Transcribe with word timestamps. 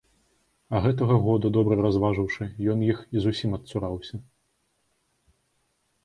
А 0.75 0.79
гэтага 0.83 1.17
году, 1.25 1.49
добра 1.57 1.75
разважыўшы, 1.85 2.47
ён 2.73 2.79
іх 2.91 3.03
і 3.17 3.23
зусім 3.25 3.53
адцураўся. 3.59 4.19